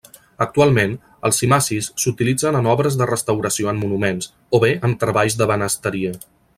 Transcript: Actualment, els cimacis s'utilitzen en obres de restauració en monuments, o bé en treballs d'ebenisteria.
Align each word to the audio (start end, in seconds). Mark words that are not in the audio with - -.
Actualment, 0.43 0.95
els 1.29 1.41
cimacis 1.43 1.89
s'utilitzen 2.05 2.59
en 2.61 2.71
obres 2.73 2.99
de 3.03 3.09
restauració 3.13 3.71
en 3.75 3.85
monuments, 3.85 4.33
o 4.59 4.65
bé 4.67 4.75
en 4.91 5.01
treballs 5.05 5.41
d'ebenisteria. 5.43 6.21